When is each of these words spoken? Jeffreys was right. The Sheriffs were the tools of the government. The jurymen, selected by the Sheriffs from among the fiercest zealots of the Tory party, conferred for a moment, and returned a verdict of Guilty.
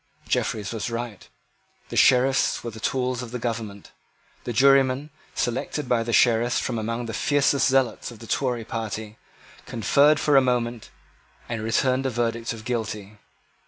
Jeffreys 0.27 0.73
was 0.73 0.89
right. 0.89 1.29
The 1.89 1.95
Sheriffs 1.95 2.63
were 2.63 2.71
the 2.71 2.79
tools 2.79 3.21
of 3.21 3.29
the 3.29 3.37
government. 3.37 3.91
The 4.45 4.51
jurymen, 4.51 5.11
selected 5.35 5.87
by 5.87 6.01
the 6.01 6.11
Sheriffs 6.11 6.57
from 6.57 6.79
among 6.79 7.05
the 7.05 7.13
fiercest 7.13 7.67
zealots 7.67 8.09
of 8.09 8.17
the 8.17 8.25
Tory 8.25 8.65
party, 8.65 9.17
conferred 9.67 10.19
for 10.19 10.35
a 10.37 10.41
moment, 10.41 10.89
and 11.47 11.61
returned 11.61 12.07
a 12.07 12.09
verdict 12.09 12.51
of 12.51 12.65
Guilty. 12.65 13.19